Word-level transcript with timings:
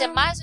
Esse 0.00 0.08
é 0.08 0.14
mais 0.14 0.39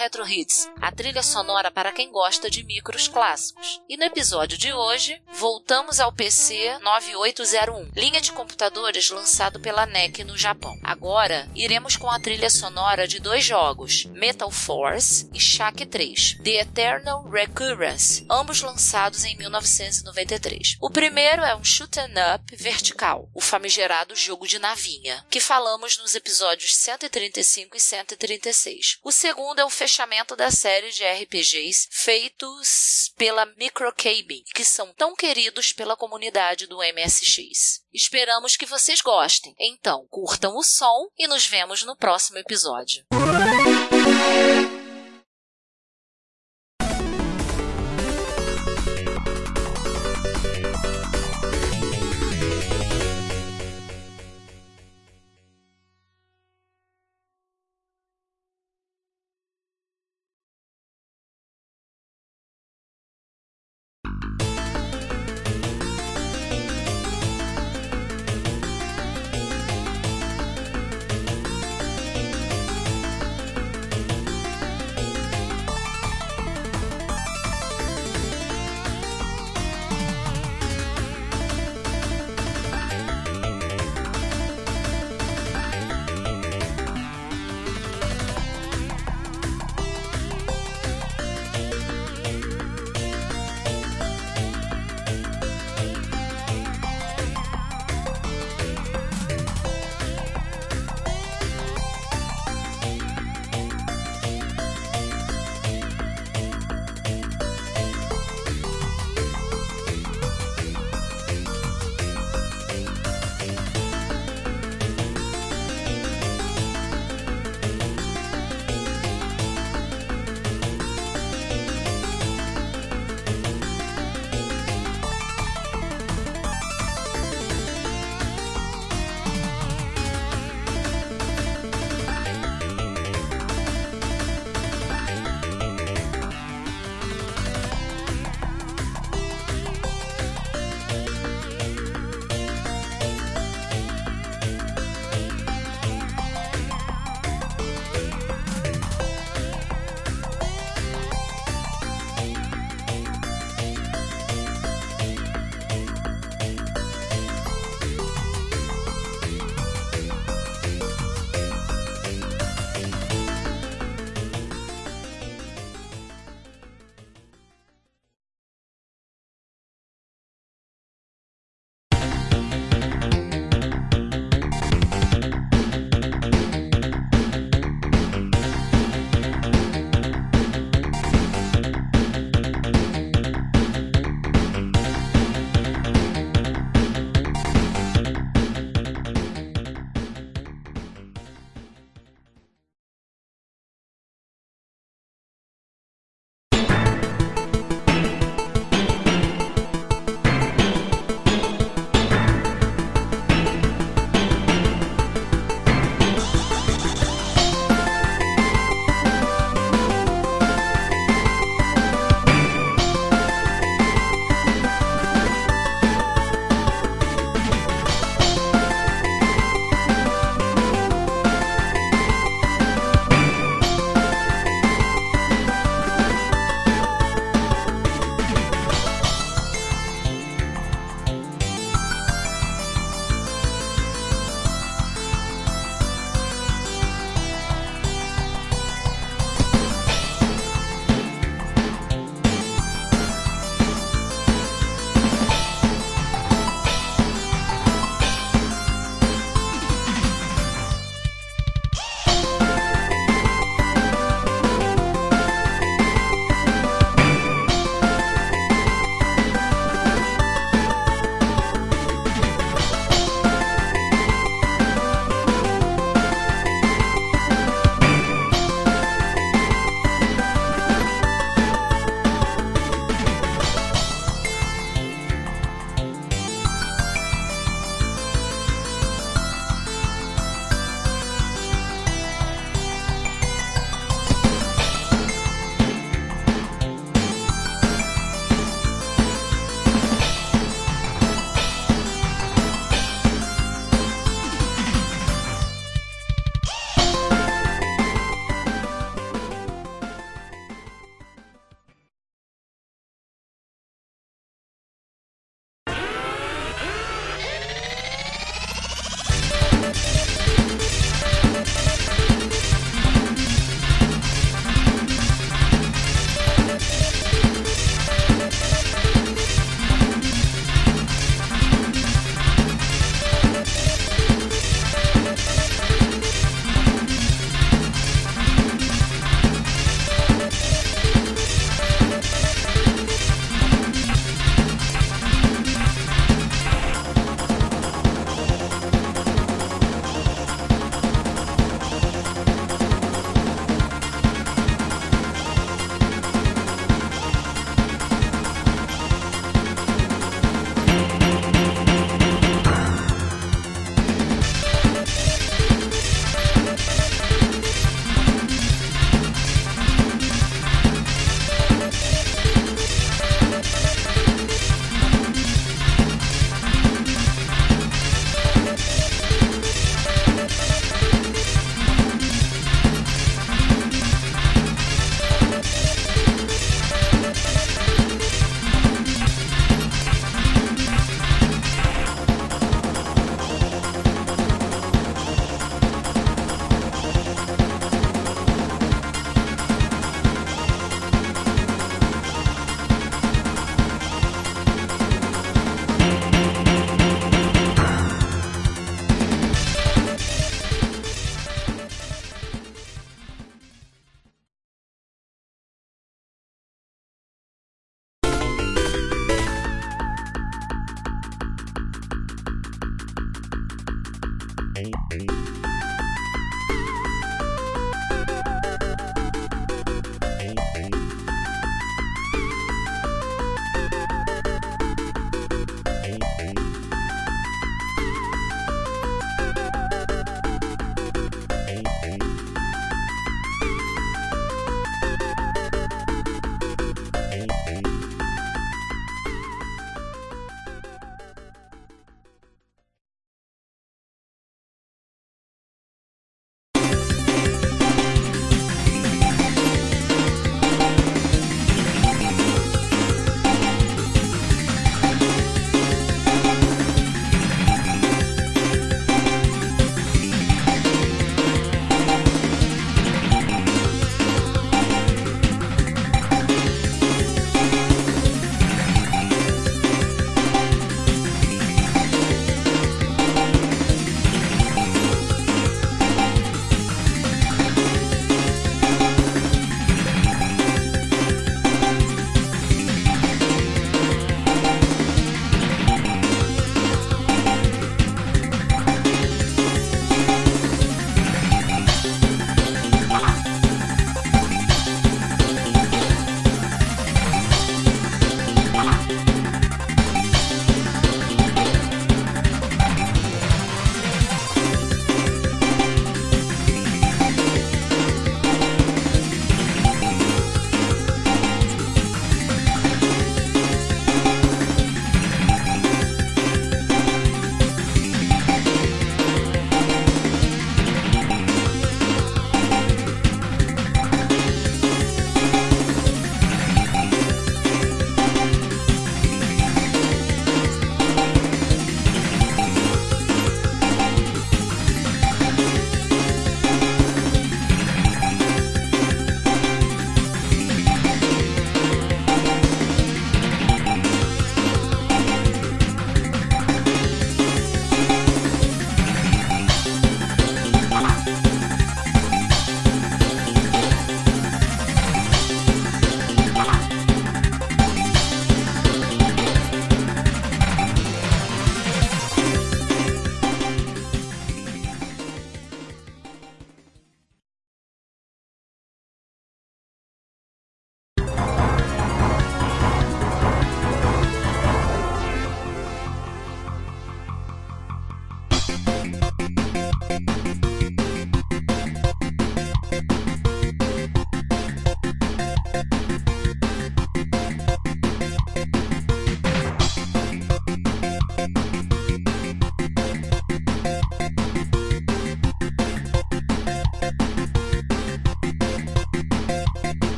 Retro 0.00 0.26
Hits, 0.26 0.66
a 0.80 0.90
trilha 0.90 1.22
sonora 1.22 1.70
para 1.70 1.92
quem 1.92 2.10
gosta 2.10 2.48
de 2.48 2.64
micros 2.64 3.06
clássicos. 3.06 3.82
E 3.86 3.98
no 3.98 4.04
episódio 4.04 4.56
de 4.56 4.72
hoje, 4.72 5.20
voltamos 5.34 6.00
ao 6.00 6.10
PC 6.10 6.78
9801, 6.78 7.90
linha 7.94 8.18
de 8.18 8.32
computadores 8.32 9.10
lançado 9.10 9.60
pela 9.60 9.84
NEC 9.84 10.24
no 10.24 10.38
Japão. 10.38 10.74
Agora, 10.82 11.46
iremos 11.54 11.98
com 11.98 12.08
a 12.08 12.18
trilha 12.18 12.48
sonora 12.48 13.06
de 13.06 13.20
dois 13.20 13.44
jogos, 13.44 14.06
Metal 14.06 14.50
Force 14.50 15.28
e 15.34 15.38
Shaq 15.38 15.84
3, 15.84 16.38
The 16.42 16.62
Eternal 16.62 17.28
Recurrence, 17.28 18.24
ambos 18.30 18.62
lançados 18.62 19.24
em 19.24 19.36
1993. 19.36 20.78
O 20.80 20.88
primeiro 20.88 21.42
é 21.42 21.54
um 21.54 21.62
shoot 21.62 22.00
'em 22.00 22.34
up 22.34 22.56
vertical, 22.56 23.28
o 23.34 23.40
famigerado 23.42 24.16
jogo 24.16 24.48
de 24.48 24.58
navinha, 24.58 25.26
que 25.28 25.40
falamos 25.40 25.98
nos 25.98 26.14
episódios 26.14 26.74
135 26.74 27.76
e 27.76 27.80
136. 27.80 28.98
O 29.04 29.12
segundo 29.12 29.58
é 29.58 29.64
o 29.66 29.68
fechamento 29.90 30.36
da 30.36 30.52
série 30.52 30.92
de 30.92 31.02
RPGs 31.04 31.88
feitos 31.90 33.12
pela 33.18 33.44
Microcabin, 33.56 34.44
que 34.54 34.64
são 34.64 34.92
tão 34.92 35.16
queridos 35.16 35.72
pela 35.72 35.96
comunidade 35.96 36.68
do 36.68 36.76
MSX. 36.76 37.82
Esperamos 37.92 38.56
que 38.56 38.66
vocês 38.66 39.00
gostem. 39.00 39.52
Então, 39.58 40.06
curtam 40.08 40.56
o 40.56 40.62
som 40.62 41.08
e 41.18 41.26
nos 41.26 41.44
vemos 41.44 41.82
no 41.82 41.96
próximo 41.96 42.38
episódio. 42.38 43.04